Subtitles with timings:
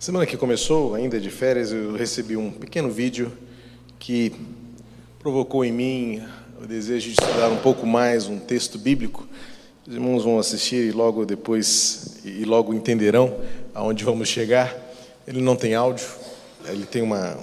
[0.00, 3.32] Semana que começou, ainda de férias, eu recebi um pequeno vídeo
[3.98, 4.32] que
[5.18, 6.22] provocou em mim
[6.62, 9.26] o desejo de estudar um pouco mais um texto bíblico.
[9.84, 13.40] Os irmãos vão assistir e logo depois e logo entenderão
[13.74, 14.72] aonde vamos chegar.
[15.26, 16.06] Ele não tem áudio,
[16.66, 17.36] ele tem uma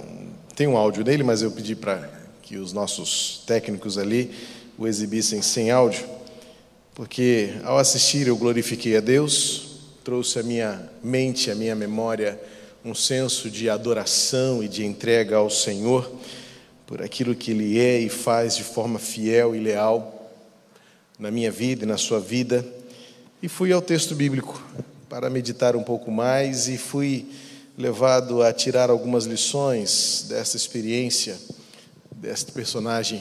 [0.54, 2.10] tem um áudio dele, mas eu pedi para
[2.40, 4.30] que os nossos técnicos ali
[4.78, 6.06] o exibissem sem áudio,
[6.94, 9.75] porque ao assistir eu glorifiquei a Deus,
[10.06, 12.40] trouxe à minha mente, à minha memória,
[12.84, 16.08] um senso de adoração e de entrega ao Senhor
[16.86, 20.30] por aquilo que Ele é e faz de forma fiel e leal
[21.18, 22.64] na minha vida e na sua vida.
[23.42, 24.62] E fui ao texto bíblico
[25.08, 27.26] para meditar um pouco mais e fui
[27.76, 31.36] levado a tirar algumas lições dessa experiência,
[32.12, 33.20] deste personagem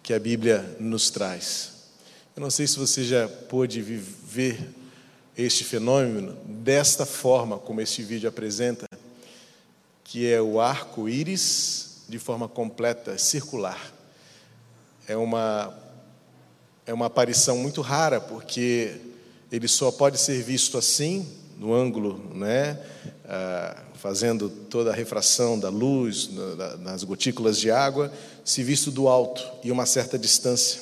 [0.00, 1.72] que a Bíblia nos traz.
[2.36, 4.78] Eu não sei se você já pôde viver
[5.44, 8.86] este fenômeno desta forma como este vídeo apresenta,
[10.04, 13.92] que é o arco-íris de forma completa, circular.
[15.06, 15.74] É uma,
[16.84, 18.96] é uma aparição muito rara, porque
[19.50, 22.80] ele só pode ser visto assim, no ângulo, né,
[23.24, 26.30] ah, fazendo toda a refração da luz,
[26.80, 28.10] nas gotículas de água,
[28.44, 30.80] se visto do alto e uma certa distância.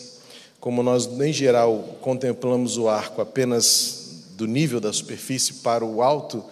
[0.60, 4.07] Como nós, em geral, contemplamos o arco apenas
[4.38, 6.44] do nível da superfície para o alto,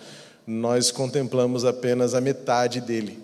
[0.45, 3.17] nós contemplamos apenas a metade dele.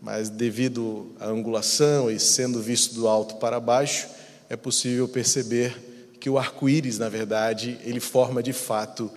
[0.00, 4.06] Mas devido à angulação e sendo visto do alto para baixo,
[4.48, 9.10] é possível perceber que o arco-íris, na verdade, ele forma de fato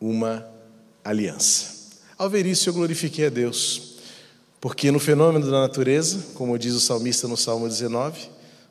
[0.00, 0.44] uma
[1.04, 2.00] aliança.
[2.18, 3.98] Ao ver isso, eu glorifiquei a Deus,
[4.60, 8.28] porque no fenômeno da natureza, como diz o salmista no Salmo 19,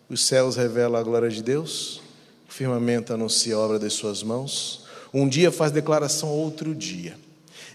[0.09, 2.02] os céus revelam a glória de Deus,
[2.49, 4.80] o firmamento anuncia a obra das suas mãos,
[5.14, 7.17] um dia faz declaração outro dia.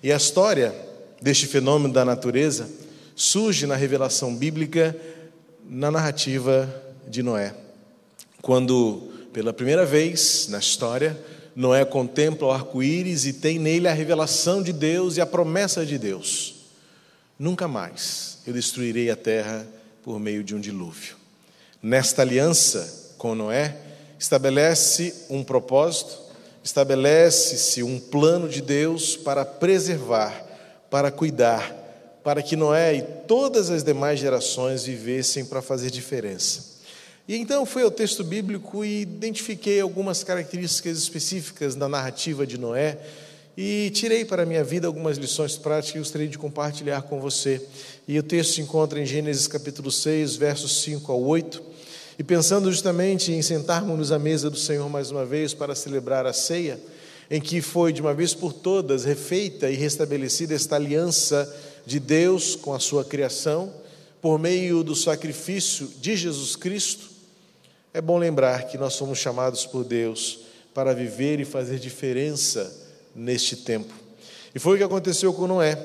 [0.02, 0.74] E a história
[1.20, 2.68] deste fenômeno da natureza
[3.14, 4.96] surge na revelação bíblica,
[5.68, 6.68] na narrativa
[7.08, 7.54] de Noé.
[8.42, 11.18] Quando, pela primeira vez na história,
[11.54, 15.98] Noé contempla o arco-íris e tem nele a revelação de Deus e a promessa de
[15.98, 16.54] Deus:
[17.38, 19.66] Nunca mais eu destruirei a terra
[20.02, 21.16] por meio de um dilúvio.
[21.82, 23.76] Nesta aliança com Noé,
[24.18, 26.25] estabelece um propósito
[26.66, 30.44] estabelece-se um plano de Deus para preservar,
[30.90, 31.72] para cuidar,
[32.24, 36.74] para que Noé e todas as demais gerações vivessem para fazer diferença.
[37.28, 42.98] E então fui ao texto bíblico e identifiquei algumas características específicas da narrativa de Noé
[43.56, 47.64] e tirei para a minha vida algumas lições práticas que gostaria de compartilhar com você.
[48.08, 51.75] E o texto se encontra em Gênesis capítulo 6, versos 5 ao 8.
[52.18, 56.32] E pensando justamente em sentarmos-nos à mesa do Senhor mais uma vez para celebrar a
[56.32, 56.80] ceia,
[57.30, 61.54] em que foi de uma vez por todas refeita e restabelecida esta aliança
[61.84, 63.70] de Deus com a sua criação,
[64.22, 67.10] por meio do sacrifício de Jesus Cristo,
[67.92, 70.40] é bom lembrar que nós somos chamados por Deus
[70.74, 72.70] para viver e fazer diferença
[73.14, 73.92] neste tempo.
[74.54, 75.78] E foi o que aconteceu com Noé.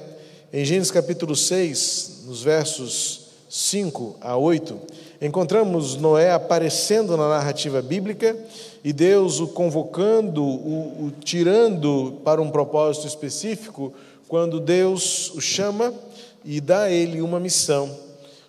[0.51, 3.20] Em Gênesis capítulo 6, nos versos
[3.51, 4.79] 5 a 8,
[5.21, 8.33] encontramos Noé aparecendo na narrativa bíblica
[8.81, 13.93] e Deus o convocando, o, o tirando para um propósito específico,
[14.29, 15.93] quando Deus o chama
[16.45, 17.93] e dá a ele uma missão.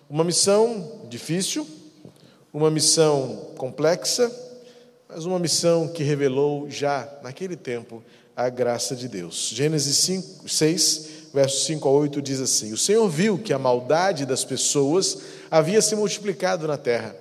[0.09, 1.67] Uma missão difícil,
[2.53, 4.31] uma missão complexa,
[5.09, 8.01] mas uma missão que revelou já naquele tempo
[8.37, 9.51] a graça de Deus.
[9.53, 14.25] Gênesis 5, 6, versos 5 a 8 diz assim: O Senhor viu que a maldade
[14.25, 15.17] das pessoas
[15.49, 17.15] havia se multiplicado na terra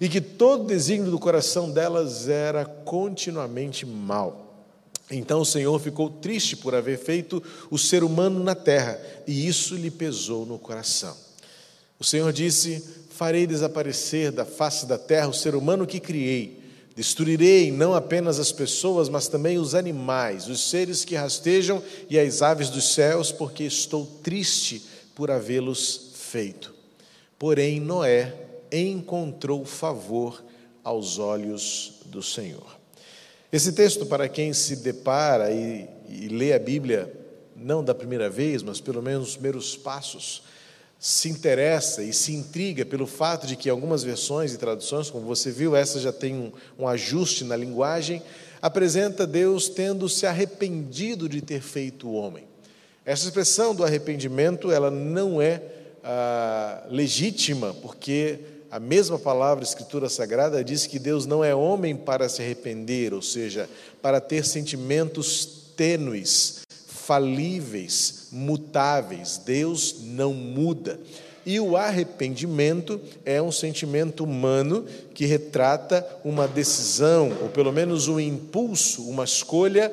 [0.00, 4.66] e que todo desígnio do coração delas era continuamente mal.
[5.10, 9.76] Então o Senhor ficou triste por haver feito o ser humano na terra, e isso
[9.76, 11.16] lhe pesou no coração.
[12.00, 16.61] O Senhor disse: Farei desaparecer da face da terra o ser humano que criei
[16.94, 22.42] Destruirei não apenas as pessoas, mas também os animais, os seres que rastejam e as
[22.42, 24.82] aves dos céus, porque estou triste
[25.14, 26.74] por havê-los feito.
[27.38, 28.34] Porém, Noé
[28.70, 30.44] encontrou favor
[30.84, 32.78] aos olhos do Senhor.
[33.50, 37.12] Esse texto, para quem se depara e, e lê a Bíblia,
[37.56, 40.42] não da primeira vez, mas pelo menos os primeiros passos,
[41.02, 45.50] se interessa e se intriga pelo fato de que algumas versões e traduções, como você
[45.50, 48.22] viu, essa já tem um, um ajuste na linguagem,
[48.62, 52.44] apresenta Deus tendo se arrependido de ter feito o homem.
[53.04, 55.60] Essa expressão do arrependimento, ela não é
[56.04, 58.38] ah, legítima, porque
[58.70, 63.22] a mesma palavra Escritura Sagrada diz que Deus não é homem para se arrepender, ou
[63.22, 63.68] seja,
[64.00, 66.61] para ter sentimentos tênues,
[67.06, 69.38] falíveis, mutáveis.
[69.44, 70.98] Deus não muda.
[71.44, 78.20] E o arrependimento é um sentimento humano que retrata uma decisão, ou pelo menos um
[78.20, 79.90] impulso, uma escolha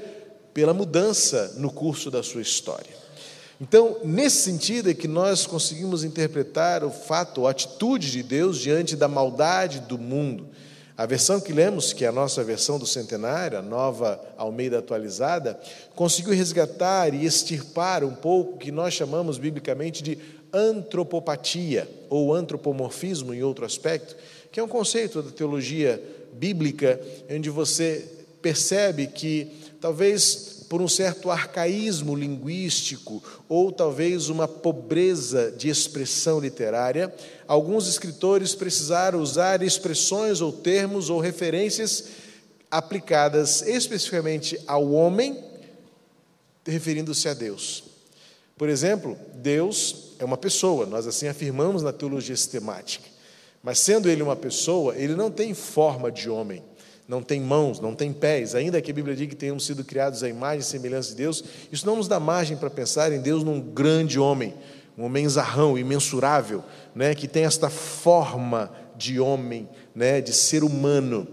[0.54, 3.00] pela mudança no curso da sua história.
[3.60, 8.96] Então, nesse sentido é que nós conseguimos interpretar o fato, a atitude de Deus diante
[8.96, 10.48] da maldade do mundo.
[11.00, 15.58] A versão que lemos, que é a nossa versão do centenário, a nova Almeida atualizada,
[15.96, 20.18] conseguiu resgatar e extirpar um pouco o que nós chamamos biblicamente de
[20.52, 24.18] antropopatia, ou antropomorfismo em outro aspecto,
[24.52, 26.04] que é um conceito da teologia
[26.34, 27.00] bíblica,
[27.32, 28.06] onde você
[28.42, 29.50] percebe que
[29.80, 37.14] talvez por um certo arcaísmo linguístico ou talvez uma pobreza de expressão literária,
[37.48, 42.06] alguns escritores precisaram usar expressões ou termos ou referências
[42.70, 45.44] aplicadas especificamente ao homem,
[46.64, 47.84] referindo-se a Deus.
[48.56, 53.10] Por exemplo, Deus é uma pessoa, nós assim afirmamos na teologia sistemática.
[53.64, 56.64] Mas sendo ele uma pessoa, ele não tem forma de homem
[57.10, 60.22] não tem mãos, não tem pés, ainda que a Bíblia diga que tenhamos sido criados
[60.22, 63.44] à imagem e semelhança de Deus, isso não nos dá margem para pensar em Deus
[63.44, 64.54] num grande homem,
[64.96, 66.64] um homem zarrão, imensurável,
[66.94, 71.28] né, que tem esta forma de homem, né, de ser humano.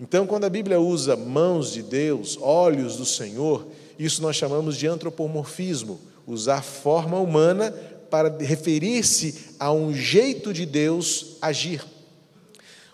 [0.00, 3.66] Então, quando a Bíblia usa mãos de Deus, olhos do Senhor,
[3.98, 7.70] isso nós chamamos de antropomorfismo, usar forma humana
[8.10, 11.84] para referir-se a um jeito de Deus agir.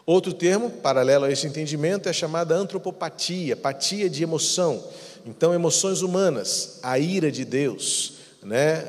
[0.06, 4.82] Outro termo, paralelo a esse entendimento, é chamada antropopatia, patia de emoção.
[5.26, 8.86] Então, emoções humanas, a ira de Deus, né?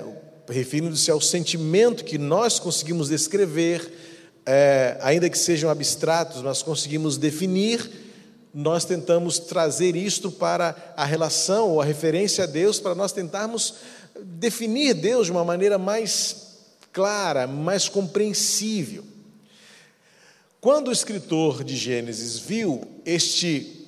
[0.47, 3.91] referindo-se ao sentimento que nós conseguimos descrever,
[4.45, 7.89] é, ainda que sejam abstratos, mas conseguimos definir,
[8.53, 13.73] nós tentamos trazer isto para a relação ou a referência a Deus, para nós tentarmos
[14.21, 16.47] definir Deus de uma maneira mais
[16.93, 19.03] clara, mais compreensível.
[20.59, 23.87] Quando o escritor de Gênesis viu este,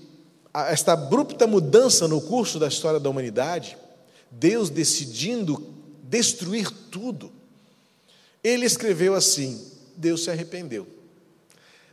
[0.53, 3.77] esta abrupta mudança no curso da história da humanidade,
[4.29, 5.73] Deus decidindo
[6.03, 7.31] destruir tudo,
[8.43, 9.59] ele escreveu assim:
[9.97, 10.87] Deus se arrependeu.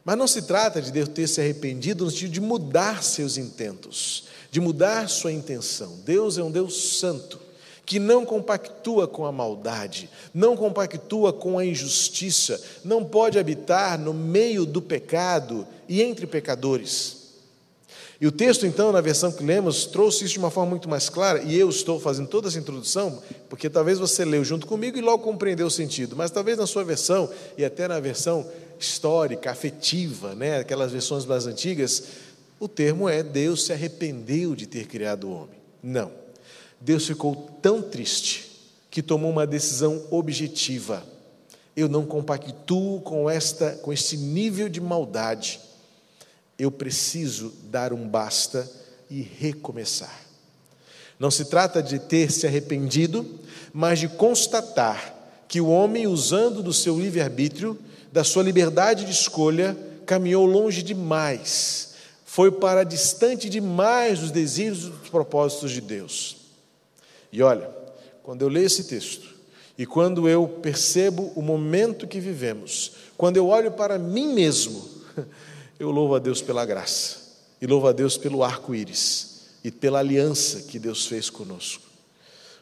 [0.05, 4.25] Mas não se trata de Deus ter se arrependido no sentido de mudar seus intentos,
[4.51, 5.99] de mudar sua intenção.
[6.05, 7.46] Deus é um Deus santo
[7.87, 14.13] que não compactua com a maldade, não compactua com a injustiça, não pode habitar no
[14.13, 17.27] meio do pecado e entre pecadores.
[18.21, 21.09] E o texto, então, na versão que lemos, trouxe isso de uma forma muito mais
[21.09, 25.03] clara, e eu estou fazendo toda essa introdução, porque talvez você leu junto comigo e
[25.03, 28.45] logo compreendeu o sentido, mas talvez na sua versão, e até na versão
[28.81, 32.05] histórica, afetiva, né, aquelas versões mais antigas,
[32.59, 35.61] o termo é Deus se arrependeu de ter criado o homem.
[35.83, 36.26] Não.
[36.81, 38.51] Deus ficou tão triste
[38.91, 41.05] que tomou uma decisão objetiva.
[41.77, 45.61] Eu não compactuo com esta com este nível de maldade.
[46.59, 48.71] Eu preciso dar um basta
[49.11, 50.27] e recomeçar.
[51.19, 53.27] Não se trata de ter se arrependido,
[53.73, 55.15] mas de constatar
[55.49, 57.79] que o homem, usando do seu livre-arbítrio,
[58.13, 61.95] da sua liberdade de escolha, caminhou longe demais,
[62.25, 66.46] foi para distante demais dos desígnios e dos propósitos de Deus.
[67.33, 67.71] E olha,
[68.23, 69.35] quando eu leio esse texto,
[69.79, 74.89] e quando eu percebo o momento que vivemos, quando eu olho para mim mesmo,
[75.79, 77.19] eu louvo a Deus pela graça,
[77.61, 81.83] e louvo a Deus pelo arco-íris, e pela aliança que Deus fez conosco.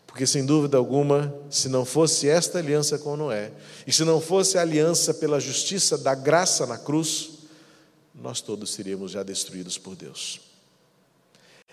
[0.06, 3.50] Porque, sem dúvida alguma, se não fosse esta aliança com Noé,
[3.86, 7.30] e se não fosse a aliança pela justiça da graça na cruz,
[8.14, 10.40] nós todos seríamos já destruídos por Deus.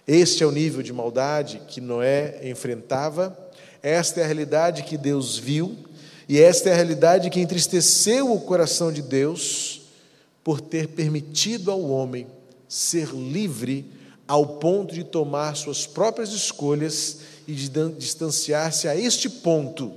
[0.07, 3.37] Este é o nível de maldade que Noé enfrentava,
[3.83, 5.75] esta é a realidade que Deus viu,
[6.27, 9.81] e esta é a realidade que entristeceu o coração de Deus
[10.43, 12.27] por ter permitido ao homem
[12.67, 13.85] ser livre
[14.27, 19.93] ao ponto de tomar suas próprias escolhas e de distanciar-se a este ponto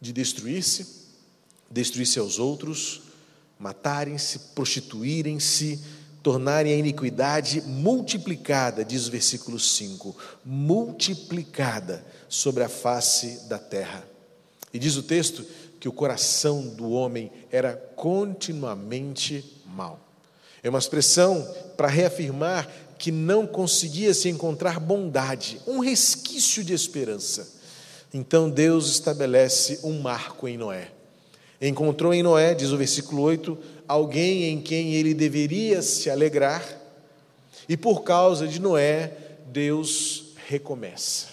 [0.00, 0.86] de destruir-se,
[1.68, 3.02] destruir-se aos outros,
[3.58, 5.80] matarem-se, prostituírem-se,
[6.28, 14.06] tornarem a iniquidade multiplicada, diz o versículo 5, multiplicada sobre a face da terra.
[14.70, 15.42] E diz o texto
[15.80, 19.98] que o coração do homem era continuamente mau.
[20.62, 22.68] É uma expressão para reafirmar
[22.98, 27.56] que não conseguia se encontrar bondade, um resquício de esperança.
[28.12, 30.90] Então Deus estabelece um marco em Noé.
[31.58, 36.62] Encontrou em Noé, diz o versículo 8, alguém em quem ele deveria se alegrar,
[37.68, 39.12] e por causa de Noé,
[39.46, 41.28] Deus recomeça.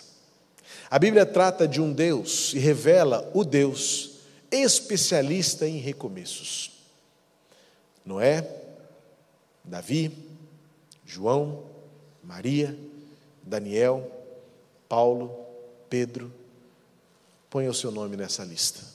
[0.90, 4.16] A Bíblia trata de um Deus e revela o Deus
[4.52, 6.72] especialista em recomeços.
[8.06, 8.48] Noé,
[9.64, 10.12] Davi,
[11.06, 11.64] João,
[12.24, 12.78] Maria,
[13.44, 14.10] Daniel,
[14.88, 15.46] Paulo,
[15.90, 16.32] Pedro,
[17.50, 18.95] ponha o seu nome nessa lista.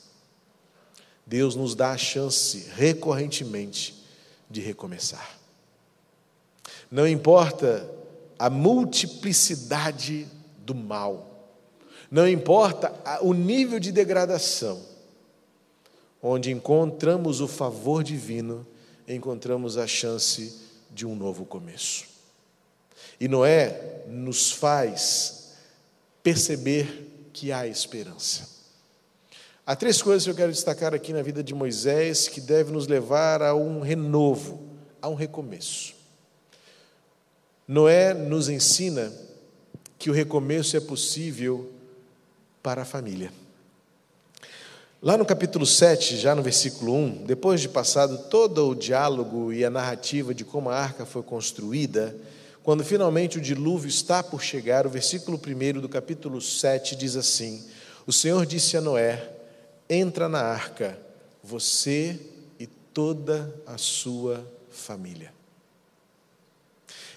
[1.31, 3.95] Deus nos dá a chance recorrentemente
[4.51, 5.39] de recomeçar.
[6.91, 7.89] Não importa
[8.37, 10.27] a multiplicidade
[10.67, 11.49] do mal,
[12.11, 14.83] não importa o nível de degradação,
[16.21, 18.67] onde encontramos o favor divino,
[19.07, 20.59] encontramos a chance
[20.91, 22.07] de um novo começo.
[23.21, 25.53] E Noé nos faz
[26.25, 28.50] perceber que há esperança.
[29.71, 32.89] Há três coisas que eu quero destacar aqui na vida de Moisés que devem nos
[32.89, 34.61] levar a um renovo,
[35.01, 35.95] a um recomeço.
[37.69, 39.13] Noé nos ensina
[39.97, 41.71] que o recomeço é possível
[42.61, 43.33] para a família.
[45.01, 49.65] Lá no capítulo 7, já no versículo 1, depois de passado todo o diálogo e
[49.65, 52.17] a narrativa de como a arca foi construída,
[52.65, 57.65] quando finalmente o dilúvio está por chegar, o versículo 1 do capítulo 7 diz assim:
[58.05, 59.37] O Senhor disse a Noé:
[59.93, 60.97] Entra na arca,
[61.43, 62.17] você
[62.61, 65.35] e toda a sua família.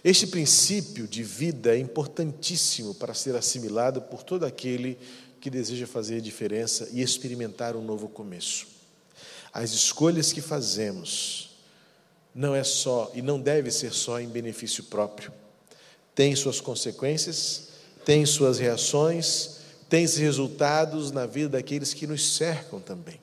[0.04, 4.98] Este princípio de vida é importantíssimo para ser assimilado por todo aquele
[5.40, 8.66] que deseja fazer diferença e experimentar um novo começo.
[9.54, 11.52] As escolhas que fazemos
[12.34, 15.32] não é só e não deve ser só em benefício próprio.
[16.16, 17.68] Tem suas consequências,
[18.04, 19.60] tem suas reações,
[19.94, 23.22] tem resultados na vida daqueles que nos cercam também.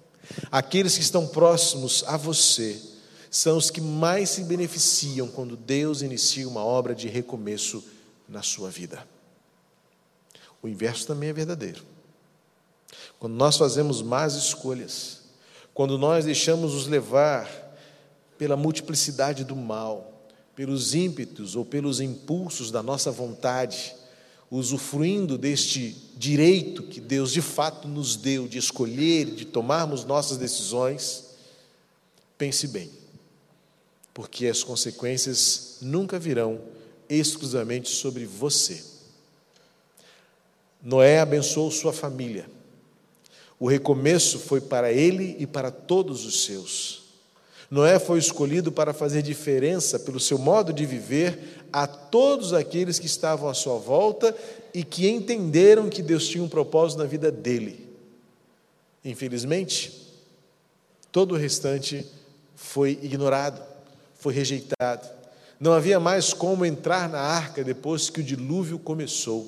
[0.52, 2.80] Aqueles que estão próximos a você
[3.28, 7.82] são os que mais se beneficiam quando Deus inicia uma obra de recomeço
[8.28, 9.04] na sua vida.
[10.62, 11.82] O inverso também é verdadeiro.
[13.18, 15.22] Quando nós fazemos más escolhas,
[15.74, 17.50] quando nós deixamos nos levar
[18.38, 20.22] pela multiplicidade do mal,
[20.54, 23.98] pelos ímpetos ou pelos impulsos da nossa vontade,
[24.50, 31.26] usufruindo deste direito que Deus de fato nos deu de escolher, de tomarmos nossas decisões,
[32.36, 32.90] pense bem,
[34.12, 36.60] porque as consequências nunca virão
[37.08, 38.82] exclusivamente sobre você.
[40.82, 42.48] Noé abençoou sua família.
[43.58, 47.00] O recomeço foi para ele e para todos os seus.
[47.70, 53.06] Noé foi escolhido para fazer diferença pelo seu modo de viver a todos aqueles que
[53.06, 54.36] estavam à sua volta
[54.72, 57.88] e que entenderam que Deus tinha um propósito na vida dele.
[59.04, 60.08] Infelizmente,
[61.10, 62.06] todo o restante
[62.54, 63.62] foi ignorado,
[64.18, 65.08] foi rejeitado.
[65.58, 69.46] Não havia mais como entrar na arca depois que o dilúvio começou.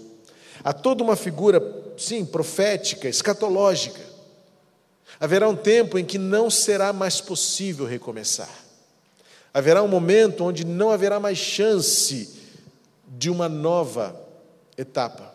[0.64, 1.60] Há toda uma figura,
[1.96, 4.12] sim, profética, escatológica,
[5.22, 8.50] Haverá um tempo em que não será mais possível recomeçar.
[9.54, 12.30] Haverá um momento onde não haverá mais chance
[13.06, 14.18] de uma nova
[14.76, 15.32] etapa.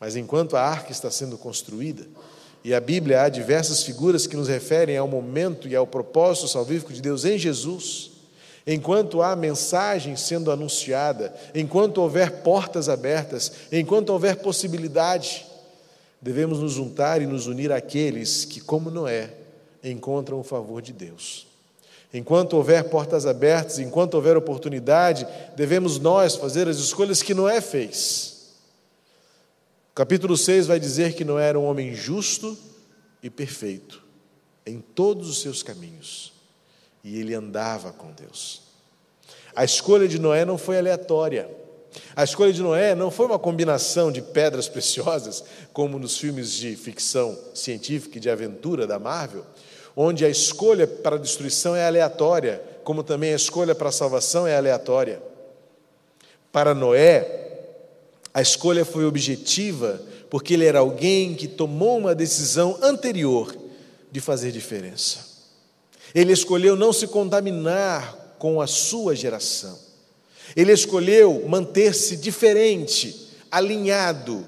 [0.00, 2.06] Mas enquanto a arca está sendo construída,
[2.64, 6.92] e a Bíblia há diversas figuras que nos referem ao momento e ao propósito salvífico
[6.92, 8.10] de Deus em Jesus,
[8.66, 15.46] enquanto há mensagem sendo anunciada, enquanto houver portas abertas, enquanto houver possibilidade,
[16.20, 19.30] devemos nos juntar e nos unir àqueles que, como Noé,
[19.82, 21.46] encontram o favor de Deus.
[22.12, 28.54] Enquanto houver portas abertas, enquanto houver oportunidade, devemos nós fazer as escolhas que Noé fez.
[29.90, 32.56] O capítulo 6 vai dizer que Noé era um homem justo
[33.22, 34.08] e perfeito
[34.68, 36.32] em todos os seus caminhos,
[37.02, 38.62] e ele andava com Deus.
[39.56, 41.50] A escolha de Noé não foi aleatória.
[42.14, 46.76] A escolha de Noé não foi uma combinação de pedras preciosas, como nos filmes de
[46.76, 49.44] ficção científica e de aventura da Marvel,
[50.00, 54.46] onde a escolha para a destruição é aleatória, como também a escolha para a salvação
[54.46, 55.20] é aleatória.
[56.52, 57.64] Para Noé,
[58.32, 60.00] a escolha foi objetiva,
[60.30, 63.52] porque ele era alguém que tomou uma decisão anterior
[64.08, 65.18] de fazer diferença.
[66.14, 69.76] Ele escolheu não se contaminar com a sua geração.
[70.54, 74.46] Ele escolheu manter-se diferente, alinhado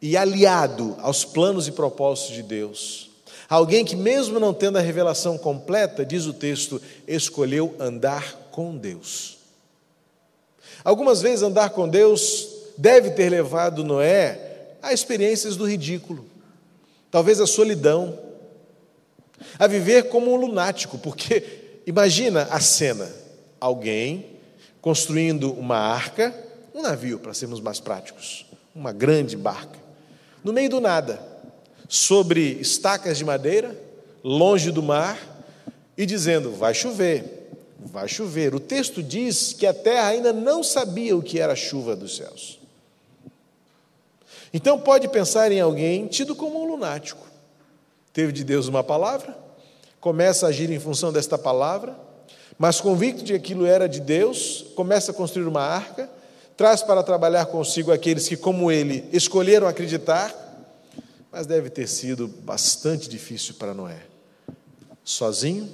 [0.00, 3.15] e aliado aos planos e propósitos de Deus.
[3.48, 9.38] Alguém que, mesmo não tendo a revelação completa, diz o texto, escolheu andar com Deus.
[10.84, 14.46] Algumas vezes andar com Deus deve ter levado Noé
[14.82, 16.24] a experiências do ridículo,
[17.10, 18.18] talvez a solidão,
[19.58, 23.10] a viver como um lunático, porque imagina a cena:
[23.60, 24.26] alguém
[24.80, 26.34] construindo uma arca,
[26.74, 29.78] um navio, para sermos mais práticos, uma grande barca,
[30.44, 31.20] no meio do nada,
[31.88, 33.76] sobre estacas de madeira,
[34.22, 35.18] longe do mar,
[35.96, 38.54] e dizendo: vai chover, vai chover.
[38.54, 42.16] O texto diz que a terra ainda não sabia o que era a chuva dos
[42.16, 42.58] céus.
[44.52, 47.26] Então pode pensar em alguém tido como um lunático.
[48.12, 49.36] Teve de Deus uma palavra,
[50.00, 51.94] começa a agir em função desta palavra,
[52.58, 56.08] mas convicto de que aquilo era de Deus, começa a construir uma arca,
[56.56, 60.45] traz para trabalhar consigo aqueles que, como ele, escolheram acreditar,
[61.36, 64.06] mas deve ter sido bastante difícil para Noé.
[65.04, 65.70] Sozinho,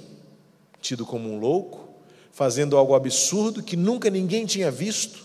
[0.81, 1.87] tido como um louco,
[2.33, 5.23] fazendo algo absurdo que nunca ninguém tinha visto,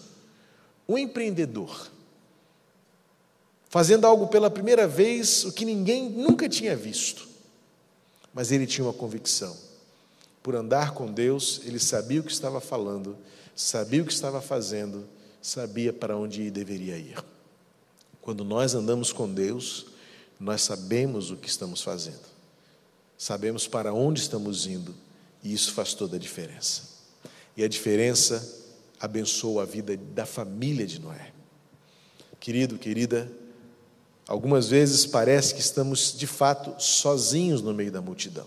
[0.88, 1.90] um empreendedor,
[3.68, 7.28] fazendo algo pela primeira vez, o que ninguém nunca tinha visto.
[8.32, 9.56] Mas ele tinha uma convicção.
[10.40, 13.18] Por andar com Deus, ele sabia o que estava falando,
[13.56, 15.04] sabia o que estava fazendo,
[15.42, 17.24] sabia para onde deveria ir.
[18.22, 19.97] Quando nós andamos com Deus,
[20.38, 22.26] nós sabemos o que estamos fazendo,
[23.16, 24.94] sabemos para onde estamos indo,
[25.42, 26.82] e isso faz toda a diferença.
[27.56, 28.56] E a diferença
[29.00, 31.32] abençoa a vida da família de Noé.
[32.38, 33.30] Querido, querida,
[34.26, 38.46] algumas vezes parece que estamos de fato sozinhos no meio da multidão.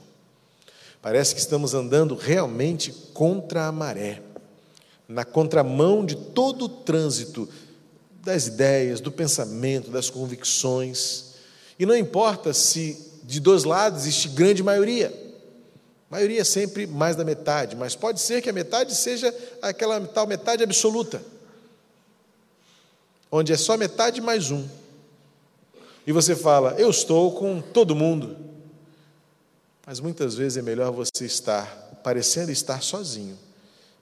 [1.01, 4.21] Parece que estamos andando realmente contra a maré,
[5.07, 7.49] na contramão de todo o trânsito
[8.23, 11.30] das ideias, do pensamento, das convicções.
[11.81, 15.11] E não importa se de dois lados existe grande maioria.
[16.11, 20.27] Maioria é sempre mais da metade, mas pode ser que a metade seja aquela tal
[20.27, 21.23] metade absoluta,
[23.31, 24.63] onde é só metade mais um.
[26.05, 28.37] E você fala, eu estou com todo mundo.
[29.83, 31.65] Mas muitas vezes é melhor você estar
[32.03, 33.39] parecendo estar sozinho,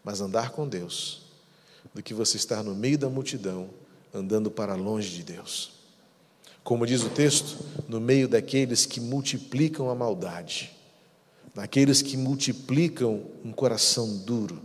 [0.04, 1.22] mas andar com Deus,
[1.94, 3.70] do que você estar no meio da multidão,
[4.14, 5.79] andando para longe de Deus.
[6.70, 7.58] Como diz o texto,
[7.88, 10.70] no meio daqueles que multiplicam a maldade,
[11.56, 14.62] daqueles que multiplicam um coração duro,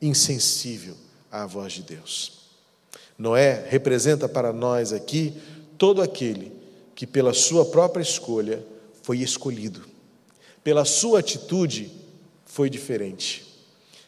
[0.00, 0.94] insensível
[1.32, 2.42] à voz de Deus.
[3.18, 5.34] Noé representa para nós aqui
[5.76, 6.52] todo aquele
[6.94, 8.64] que, pela sua própria escolha,
[9.02, 9.82] foi escolhido,
[10.62, 11.90] pela sua atitude,
[12.46, 13.44] foi diferente,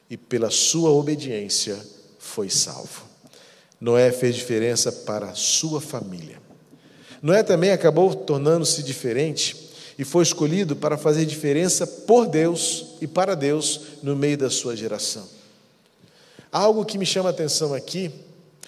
[0.08, 1.84] e pela sua obediência,
[2.16, 3.02] foi salvo.
[3.80, 6.43] Noé fez diferença para a sua família.
[7.24, 9.56] Noé também acabou tornando-se diferente
[9.98, 14.76] e foi escolhido para fazer diferença por Deus e para Deus no meio da sua
[14.76, 15.26] geração.
[16.52, 18.10] Algo que me chama a atenção aqui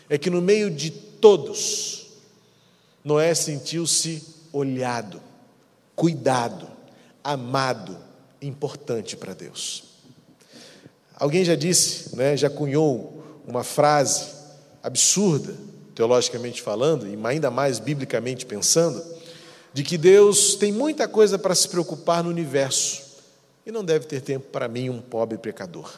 [0.09, 2.07] é que no meio de todos,
[3.05, 5.21] Noé sentiu-se olhado,
[5.95, 6.67] cuidado,
[7.23, 7.99] amado,
[8.41, 9.85] importante para Deus.
[11.15, 14.25] Alguém já disse, né, já cunhou uma frase
[14.83, 15.66] absurda
[15.97, 19.03] teologicamente falando, e ainda mais biblicamente pensando,
[19.73, 23.03] de que Deus tem muita coisa para se preocupar no universo
[23.65, 25.91] e não deve ter tempo para mim, um pobre pecador.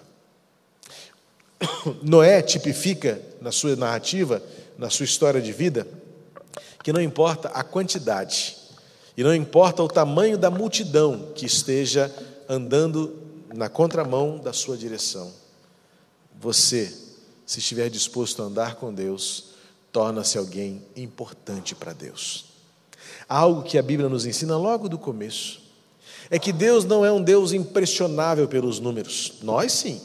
[2.00, 4.40] Noé tipifica na sua narrativa,
[4.78, 5.86] na sua história de vida,
[6.82, 8.56] que não importa a quantidade
[9.16, 12.14] e não importa o tamanho da multidão que esteja
[12.48, 13.18] andando
[13.52, 15.32] na contramão da sua direção.
[16.40, 16.94] Você,
[17.44, 19.47] se estiver disposto a andar com Deus,
[19.92, 22.46] torna-se alguém importante para Deus.
[23.28, 25.60] Algo que a Bíblia nos ensina logo do começo
[26.30, 29.34] é que Deus não é um Deus impressionável pelos números.
[29.42, 30.00] Nós sim.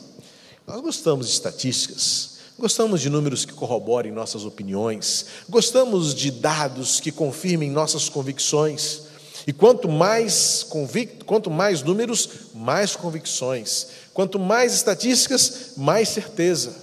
[0.66, 7.12] Nós gostamos de estatísticas, gostamos de números que corroborem nossas opiniões, gostamos de dados que
[7.12, 9.04] confirmem nossas convicções.
[9.46, 13.88] E quanto mais convicto, quanto mais números, mais convicções.
[14.14, 16.74] Quanto mais estatísticas, mais certeza.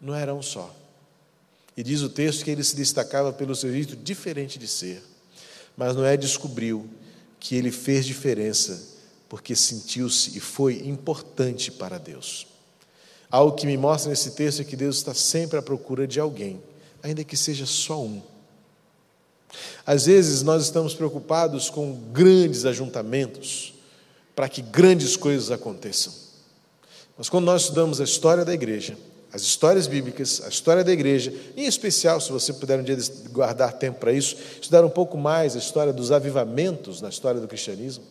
[0.00, 0.74] Não era um só.
[1.76, 5.02] E diz o texto que ele se destacava pelo seu jeito diferente de ser.
[5.76, 6.88] Mas Noé descobriu
[7.38, 8.96] que ele fez diferença
[9.28, 12.46] porque sentiu-se e foi importante para Deus.
[13.30, 16.62] Algo que me mostra nesse texto é que Deus está sempre à procura de alguém,
[17.02, 18.22] ainda que seja só um.
[19.84, 23.74] Às vezes nós estamos preocupados com grandes ajuntamentos
[24.34, 26.12] para que grandes coisas aconteçam.
[27.16, 28.96] Mas quando nós estudamos a história da igreja,
[29.36, 32.96] as histórias bíblicas, a história da igreja, em especial, se você puder um dia
[33.30, 37.46] guardar tempo para isso, estudar um pouco mais a história dos avivamentos na história do
[37.46, 38.02] cristianismo,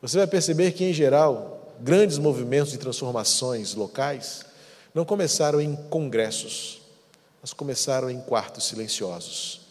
[0.00, 4.46] você vai perceber que, em geral, grandes movimentos de transformações locais
[4.94, 6.80] não começaram em congressos,
[7.42, 9.62] mas começaram em quartos silenciosos,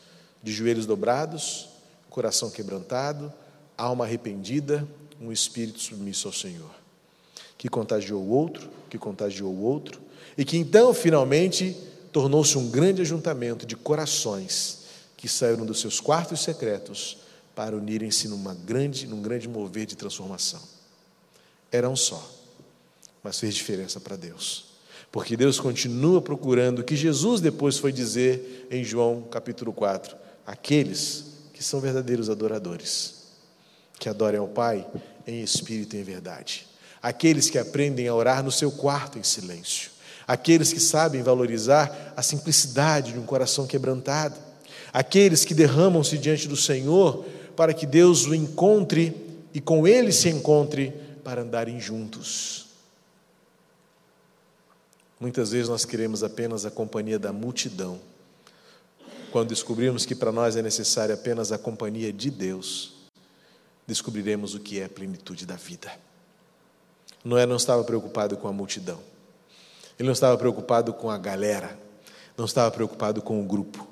[0.43, 1.69] de joelhos dobrados,
[2.09, 3.31] coração quebrantado,
[3.77, 4.85] alma arrependida,
[5.21, 6.69] um espírito submisso ao Senhor,
[7.57, 10.03] que contagiou o outro, que contagiou o outro,
[10.38, 11.76] e que então, finalmente,
[12.12, 14.80] tornou-se um grande ajuntamento de corações
[15.15, 17.17] que saíram dos seus quartos secretos
[17.56, 20.62] para unirem-se numa grande, num grande mover de transformação.
[21.71, 22.30] Era um só,
[23.24, 24.76] mas fez diferença para Deus.
[25.12, 31.26] Porque Deus continua procurando o que Jesus depois foi dizer em João capítulo 4: aqueles
[31.54, 33.24] que são verdadeiros adoradores,
[33.98, 34.86] que adorem ao Pai
[35.26, 36.67] em espírito e em verdade,
[37.02, 39.89] aqueles que aprendem a orar no seu quarto em silêncio,
[40.27, 44.35] aqueles que sabem valorizar a simplicidade de um coração quebrantado,
[44.91, 49.15] aqueles que derramam-se diante do Senhor para que Deus o encontre
[49.53, 52.65] e com ele se encontre para andarem juntos.
[55.19, 57.99] Muitas vezes nós queremos apenas a companhia da multidão,
[59.31, 62.93] quando descobrirmos que para nós é necessária apenas a companhia de Deus,
[63.88, 65.91] descobriremos o que é a plenitude da vida.
[67.23, 68.99] Noé não estava preocupado com a multidão,
[69.97, 71.77] ele não estava preocupado com a galera,
[72.38, 73.88] não estava preocupado com o grupo.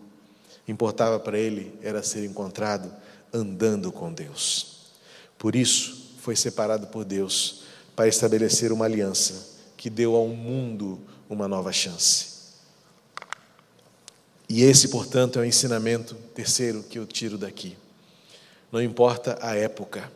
[0.68, 2.92] Importava para ele era ser encontrado
[3.34, 4.92] andando com Deus.
[5.38, 7.64] Por isso, foi separado por Deus
[7.96, 12.34] para estabelecer uma aliança que deu ao mundo uma nova chance.
[14.48, 17.76] E esse, portanto, é o ensinamento terceiro que eu tiro daqui.
[18.72, 20.12] Não importa a época,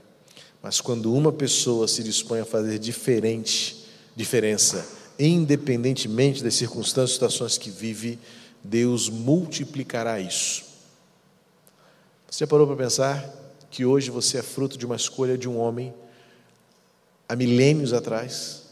[0.62, 4.86] mas quando uma pessoa se dispõe a fazer diferente, diferença,
[5.20, 8.20] independentemente das circunstâncias e situações que vive,
[8.64, 10.66] Deus multiplicará isso.
[12.30, 13.34] Você parou para pensar
[13.72, 15.94] que hoje você é fruto de uma escolha de um homem
[17.28, 18.64] há milênios atrás?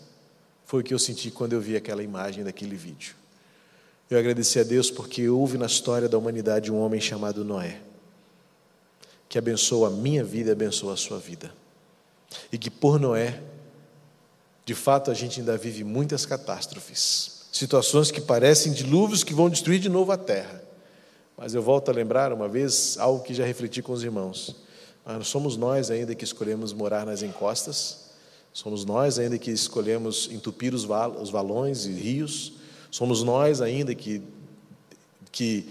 [0.66, 3.16] Foi o que eu senti quando eu vi aquela imagem daquele vídeo.
[4.10, 7.82] Eu agradeci a Deus porque houve na história da humanidade um homem chamado Noé,
[9.28, 11.52] que abençoou a minha vida e abençoou a sua vida.
[12.52, 13.42] E que por Noé,
[14.66, 19.80] de fato, a gente ainda vive muitas catástrofes, situações que parecem dilúvios que vão destruir
[19.80, 20.64] de novo a terra.
[21.38, 24.56] Mas eu volto a lembrar uma vez algo que já refleti com os irmãos.
[25.06, 28.06] Mas somos nós ainda que escolhemos morar nas encostas,
[28.52, 32.54] somos nós ainda que escolhemos entupir os, val os valões e rios,
[32.90, 34.24] somos nós ainda que,
[35.32, 35.70] que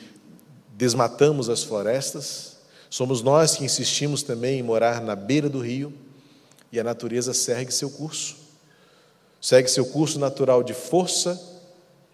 [0.77, 5.93] desmatamos as florestas, somos nós que insistimos também em morar na beira do rio
[6.71, 8.44] e a natureza segue seu curso.
[9.45, 11.39] Segue seu curso natural de força,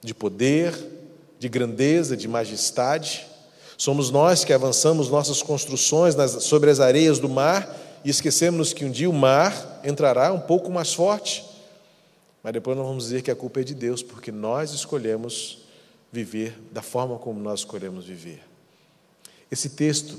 [0.01, 0.75] de poder,
[1.39, 3.25] de grandeza, de majestade.
[3.79, 7.73] Somos nós que avançamos nossas construções nas, sobre as areias do mar
[8.05, 11.45] e esquecemos que um dia o mar entrará um pouco mais forte.
[12.43, 15.59] Mas depois nós vamos dizer que a culpa é de Deus, porque nós escolhemos
[16.11, 18.43] viver da forma como nós escolhemos viver.
[19.53, 20.19] Esse texto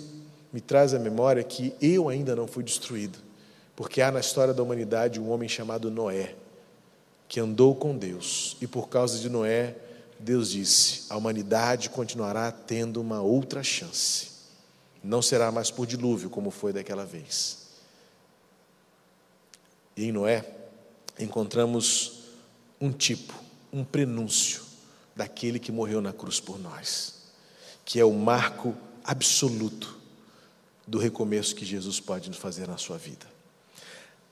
[0.54, 3.20] me traz à memória que eu ainda não fui destruído,
[3.76, 6.36] porque há na história da humanidade um homem chamado Noé,
[7.32, 9.78] que andou com Deus, e por causa de Noé,
[10.20, 14.32] Deus disse: a humanidade continuará tendo uma outra chance.
[15.02, 17.70] Não será mais por dilúvio, como foi daquela vez.
[19.96, 20.46] E em Noé,
[21.18, 22.24] encontramos
[22.82, 23.34] um tipo,
[23.72, 24.64] um prenúncio
[25.16, 27.14] daquele que morreu na cruz por nós,
[27.86, 29.98] que é o marco absoluto
[30.86, 33.26] do recomeço que Jesus pode nos fazer na sua vida.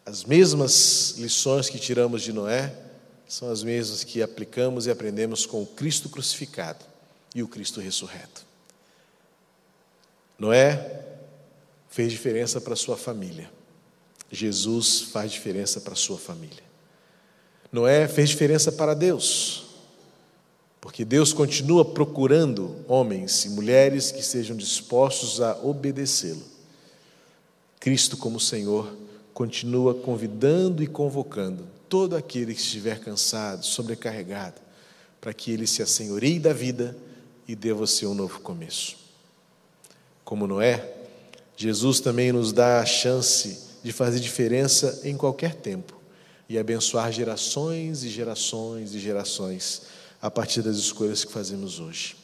[0.05, 2.88] As mesmas lições que tiramos de Noé,
[3.29, 6.83] são as mesmas que aplicamos e aprendemos com o Cristo crucificado
[7.35, 8.43] e o Cristo ressurreto.
[10.39, 11.05] Noé
[11.87, 13.51] fez diferença para sua família.
[14.31, 16.63] Jesus faz diferença para sua família.
[17.71, 19.67] Noé fez diferença para Deus,
[20.81, 26.43] porque Deus continua procurando homens e mulheres que sejam dispostos a obedecê-lo.
[27.79, 28.91] Cristo, como Senhor,
[29.35, 34.61] continua convidando e convocando todo aquele que estiver cansado, sobrecarregado,
[35.19, 36.95] para que ele se assenhoreie da vida
[37.47, 38.95] e dê a você um novo começo.
[40.23, 40.93] Como Noé,
[41.57, 45.99] Jesus também nos dá a chance de fazer diferença em qualquer tempo
[46.47, 49.81] e abençoar gerações e gerações e gerações
[50.21, 52.15] a partir das escolhas que fazemos hoje.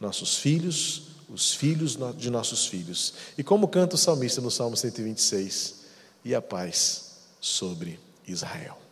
[0.00, 3.14] Nossos filhos, os filhos de nossos filhos.
[3.36, 5.78] E como canta o salmista no Salmo 126,
[6.24, 8.87] e a paz sobre Israel.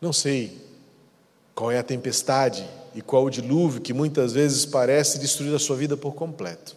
[0.00, 0.58] Não sei
[1.54, 5.76] qual é a tempestade e qual o dilúvio que muitas vezes parece destruir a sua
[5.76, 6.74] vida por completo.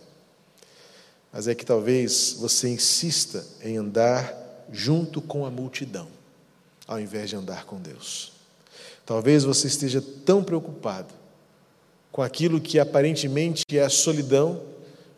[1.31, 4.35] Mas é que talvez você insista em andar
[4.71, 6.07] junto com a multidão,
[6.87, 8.33] ao invés de andar com Deus.
[9.05, 11.13] Talvez você esteja tão preocupado
[12.11, 14.61] com aquilo que aparentemente é a solidão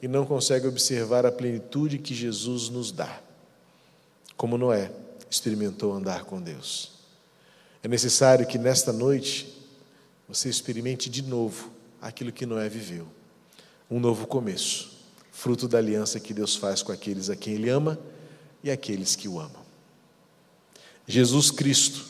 [0.02, 3.20] e não consegue observar a plenitude que Jesus nos dá.
[4.38, 4.92] Como Noé
[5.30, 6.95] experimentou andar com Deus.
[7.86, 9.62] É necessário que nesta noite
[10.28, 11.70] você experimente de novo
[12.02, 13.06] aquilo que Noé viveu.
[13.92, 14.92] um novo começo,
[15.32, 18.00] fruto da aliança que Deus faz com aqueles a quem Ele ama
[18.64, 19.62] e aqueles que o amam.
[21.08, 22.08] Jesus Cristo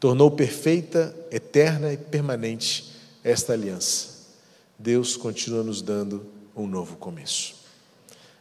[0.00, 2.92] tornou perfeita, eterna e permanente
[3.22, 4.26] esta aliança.
[4.76, 7.54] Deus continua nos dando um novo começo.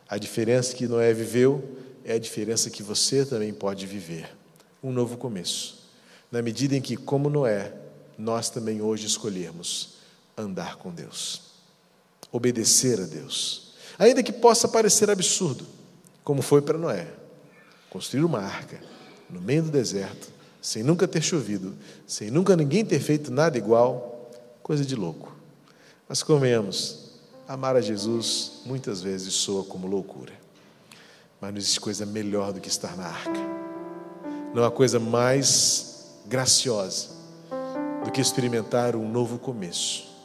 [0.10, 4.36] A diferença que Noé viveu é a diferença que você também pode viver.
[4.82, 5.85] Um novo começo.
[6.32, 7.74] Na medida em que, como Noé,
[8.18, 9.96] nós também hoje escolhermos
[10.38, 11.42] andar com Deus,
[12.32, 13.74] obedecer a Deus.
[13.98, 15.66] Ainda que possa parecer absurdo,
[16.24, 17.08] como foi para Noé,
[17.90, 18.82] construir uma arca
[19.30, 20.28] no meio do deserto,
[20.62, 21.76] sem nunca ter chovido,
[22.08, 25.34] sem nunca ninguém ter feito nada igual, coisa de louco.
[26.10, 27.12] Mas convenhamos,
[27.48, 30.34] amar a Jesus muitas vezes soa como loucura.
[31.40, 33.40] Mas não existe coisa melhor do que estar na arca.
[34.54, 35.85] Não há coisa mais
[36.28, 37.10] graciosa
[38.04, 40.16] do que experimentar um novo começo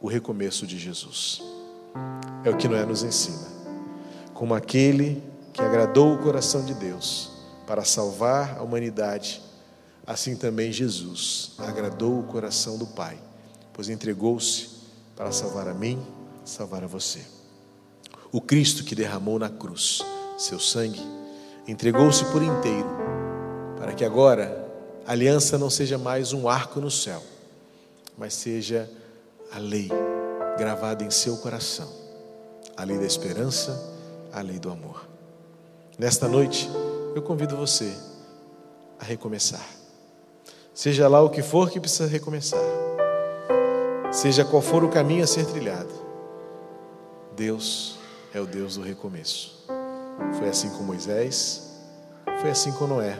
[0.00, 1.42] o recomeço de Jesus.
[2.44, 3.46] É o que Noé nos ensina.
[4.32, 7.32] Como aquele que agradou o coração de Deus
[7.66, 9.42] para salvar a humanidade,
[10.06, 13.18] assim também Jesus agradou o coração do Pai,
[13.72, 14.68] pois entregou-se
[15.16, 16.00] para salvar a mim,
[16.44, 17.24] salvar a você.
[18.30, 20.02] O Cristo que derramou na cruz
[20.38, 21.02] seu sangue,
[21.66, 22.88] entregou-se por inteiro,
[23.76, 24.67] para que agora
[25.08, 27.22] a aliança não seja mais um arco no céu,
[28.18, 28.90] mas seja
[29.50, 29.88] a lei
[30.58, 31.90] gravada em seu coração,
[32.76, 33.96] a lei da esperança,
[34.30, 35.08] a lei do amor.
[35.98, 36.68] Nesta noite,
[37.14, 37.90] eu convido você
[39.00, 39.66] a recomeçar.
[40.74, 42.60] Seja lá o que for que precisa recomeçar,
[44.12, 45.94] seja qual for o caminho a ser trilhado,
[47.34, 47.98] Deus
[48.34, 49.64] é o Deus do recomeço.
[50.38, 51.80] Foi assim com Moisés,
[52.42, 53.18] foi assim com Noé,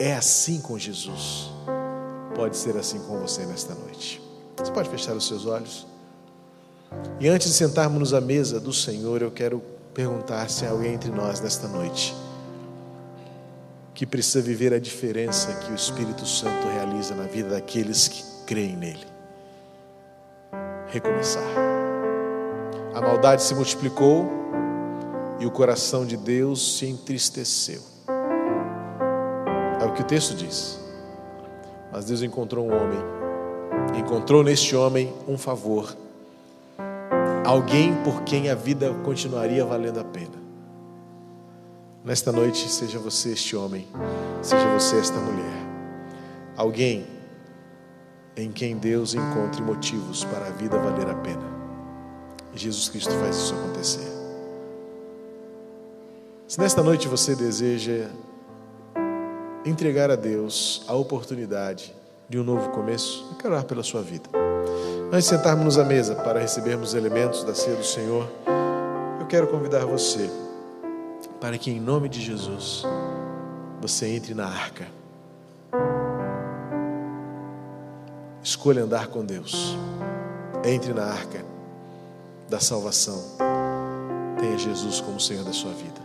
[0.00, 1.50] é assim com Jesus,
[2.34, 4.20] pode ser assim com você nesta noite.
[4.56, 5.86] Você pode fechar os seus olhos?
[7.20, 11.10] E antes de sentarmos à mesa do Senhor, eu quero perguntar se há alguém entre
[11.10, 12.16] nós nesta noite
[13.94, 18.74] que precisa viver a diferença que o Espírito Santo realiza na vida daqueles que creem
[18.74, 19.06] nele.
[20.88, 21.44] Recomeçar.
[22.94, 24.26] A maldade se multiplicou
[25.38, 27.82] e o coração de Deus se entristeceu.
[29.90, 30.80] O que o texto diz.
[31.92, 33.20] Mas Deus encontrou um homem
[33.98, 35.96] encontrou neste homem um favor,
[37.44, 40.40] alguém por quem a vida continuaria valendo a pena.
[42.04, 43.86] Nesta noite, seja você este homem,
[44.42, 45.66] seja você esta mulher,
[46.56, 47.06] alguém
[48.36, 51.60] em quem Deus encontre motivos para a vida valer a pena.
[52.54, 54.10] Jesus Cristo faz isso acontecer.
[56.48, 58.08] Se nesta noite você deseja
[59.64, 61.94] entregar a Deus a oportunidade
[62.28, 64.28] de um novo começo, eu quero orar pela sua vida.
[65.12, 68.28] Antes de sentarmos à mesa para recebermos os elementos da ceia do Senhor,
[69.18, 70.30] eu quero convidar você
[71.40, 72.84] para que, em nome de Jesus,
[73.80, 74.86] você entre na arca.
[78.42, 79.76] Escolha andar com Deus.
[80.64, 81.44] Entre na arca
[82.48, 83.22] da salvação.
[84.38, 86.00] Tenha Jesus como Senhor da sua vida.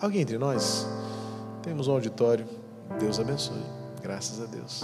[0.00, 0.86] Alguém entre nós?
[1.62, 2.44] Temos um auditório.
[2.98, 3.62] Deus abençoe.
[4.02, 4.82] Graças a Deus.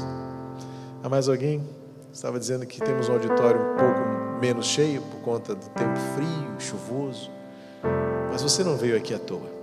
[1.03, 1.69] Há mais alguém?
[2.13, 6.61] Estava dizendo que temos um auditório um pouco menos cheio por conta do tempo frio,
[6.61, 7.31] chuvoso.
[8.31, 9.59] Mas você não veio aqui à toa.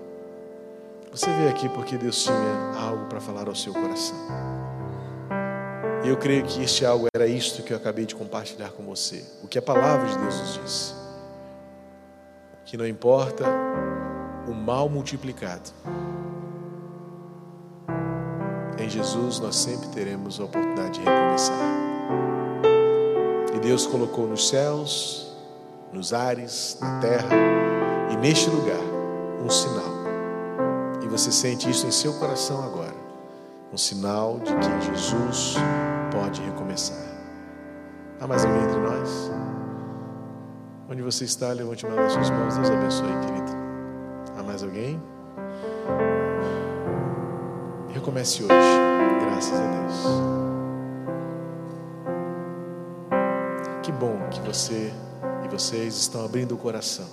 [1.09, 4.17] Você veio aqui porque Deus tinha algo para falar ao seu coração.
[6.03, 9.25] E eu creio que este algo era isto que eu acabei de compartilhar com você.
[9.41, 10.95] O que a palavra de Deus nos diz.
[12.65, 13.45] Que não importa
[14.47, 15.71] o mal multiplicado,
[18.85, 21.57] em Jesus nós sempre teremos a oportunidade de recomeçar.
[23.55, 25.35] E Deus colocou nos céus,
[25.91, 27.35] nos ares, na terra
[28.11, 28.79] e neste lugar
[29.43, 29.95] um sinal.
[31.03, 32.95] E você sente isso em seu coração agora.
[33.73, 35.55] Um sinal de que Jesus
[36.11, 37.05] pode recomeçar.
[38.21, 39.31] Há mais alguém entre nós?
[40.89, 42.55] Onde você está, levante uma das suas mãos.
[42.55, 43.51] Deus abençoe, querido.
[44.37, 45.01] Há mais alguém?
[48.05, 48.53] Comece hoje.
[49.25, 49.95] Graças a Deus.
[53.81, 54.93] Que bom que você
[55.43, 57.07] e vocês estão abrindo o coração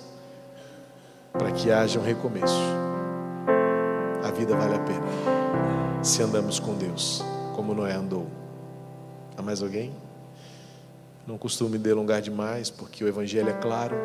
[1.31, 2.61] para que haja um recomeço.
[4.23, 7.23] A vida vale a pena se andamos com Deus,
[7.55, 8.27] como Noé andou.
[9.35, 9.91] Há mais alguém?
[11.25, 13.95] Não costumo me delongar demais, porque o Evangelho é claro.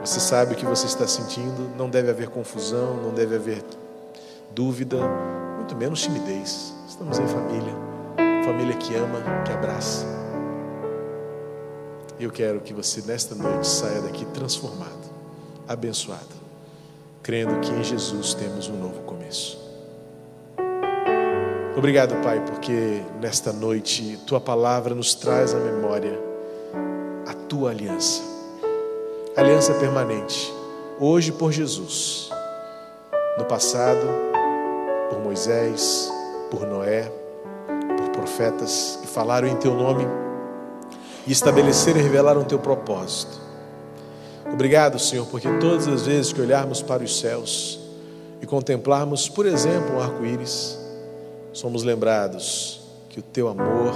[0.00, 3.62] Você sabe o que você está sentindo, não deve haver confusão, não deve haver
[4.54, 4.98] dúvida,
[5.56, 6.74] muito menos timidez.
[6.88, 7.74] Estamos em família,
[8.44, 10.06] família que ama, que abraça.
[12.18, 15.08] Eu quero que você, nesta noite, saia daqui transformado,
[15.68, 16.34] abençoado,
[17.22, 19.58] crendo que em Jesus temos um novo começo.
[21.76, 26.18] Obrigado, Pai, porque nesta noite tua palavra nos traz à memória
[27.24, 28.20] a tua aliança,
[29.36, 30.52] aliança permanente,
[30.98, 32.30] hoje por Jesus,
[33.38, 34.27] no passado
[35.08, 36.10] por Moisés,
[36.50, 37.10] por Noé,
[37.96, 40.06] por profetas que falaram em teu nome
[41.26, 43.38] e estabeleceram e revelaram teu propósito.
[44.52, 47.78] Obrigado, Senhor, porque todas as vezes que olharmos para os céus
[48.40, 50.78] e contemplarmos, por exemplo, um arco-íris,
[51.52, 53.92] somos lembrados que o teu amor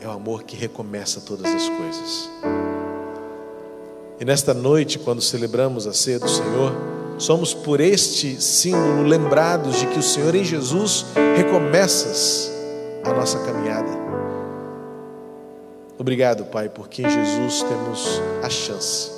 [0.00, 2.30] é o amor que recomeça todas as coisas.
[4.20, 6.72] E nesta noite, quando celebramos a ceia do Senhor,
[7.18, 12.50] somos por este símbolo lembrados de que o Senhor em Jesus recomeças
[13.04, 13.90] a nossa caminhada.
[15.98, 19.10] Obrigado, Pai, porque em Jesus temos a chance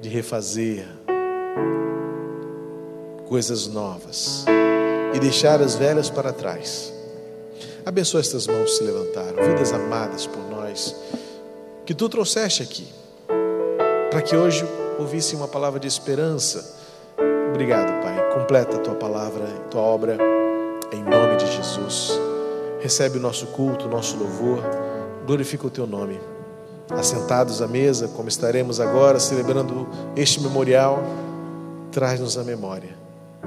[0.00, 0.86] de refazer
[3.26, 4.44] coisas novas
[5.14, 6.92] e deixar as velhas para trás.
[7.84, 10.94] Abençoa estas mãos que se levantaram, vidas amadas por nós,
[11.84, 12.86] que tu trouxeste aqui,
[14.10, 14.64] para que hoje
[14.98, 16.74] ouvissem uma palavra de esperança.
[17.50, 18.34] Obrigado, Pai.
[18.34, 20.18] Completa a tua palavra, a tua obra,
[20.92, 22.18] em nome de Jesus.
[22.80, 24.62] Recebe o nosso culto, o nosso louvor
[25.26, 26.20] glorifica o teu nome.
[26.90, 31.02] Assentados à mesa, como estaremos agora celebrando este memorial,
[31.90, 32.96] traz-nos a memória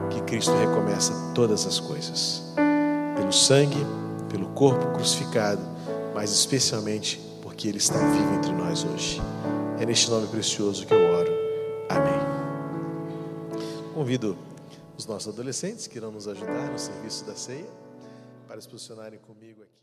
[0.09, 2.43] que Cristo recomeça todas as coisas.
[3.15, 3.85] Pelo sangue,
[4.29, 5.61] pelo corpo crucificado,
[6.13, 9.21] mas especialmente porque Ele está vivo entre nós hoje.
[9.79, 11.08] É neste nome precioso que eu.
[11.89, 12.19] Amém.
[13.93, 14.37] Convido
[14.95, 17.69] os nossos adolescentes que irão nos ajudar no serviço da ceia
[18.47, 19.78] para se posicionarem comigo aqui.